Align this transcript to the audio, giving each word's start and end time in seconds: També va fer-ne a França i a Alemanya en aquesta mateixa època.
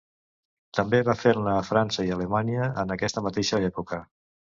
També 0.77 1.01
va 1.09 1.13
fer-ne 1.19 1.53
a 1.57 1.67
França 1.67 2.05
i 2.07 2.09
a 2.13 2.15
Alemanya 2.15 2.71
en 2.85 2.95
aquesta 2.97 3.23
mateixa 3.29 3.61
època. 3.69 4.01